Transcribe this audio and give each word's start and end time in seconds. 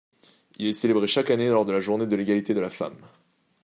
Il 0.57 0.65
est 0.65 0.73
célébré 0.73 1.05
chaque 1.05 1.29
année 1.29 1.47
lors 1.47 1.63
de 1.63 1.71
la 1.73 1.79
Journée 1.79 2.07
de 2.07 2.15
l’égalité 2.15 2.55
de 2.55 2.59
la 2.59 2.71
femme. 2.71 2.97